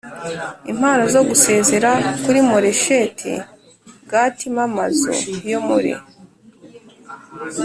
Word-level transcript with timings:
impano 0.71 1.03
zo 1.13 1.21
gusezera 1.29 1.89
kuri 2.23 2.39
Moresheti 2.49 3.31
Gati 4.11 4.45
m 4.55 4.57
Amazu 4.67 5.13
yo 5.51 5.59
muri 5.67 5.91